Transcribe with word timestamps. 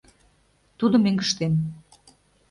Тудо 0.79 0.95
мӧҥгыштем... 1.03 1.53